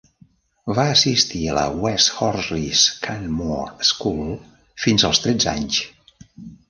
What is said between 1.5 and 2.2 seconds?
a la West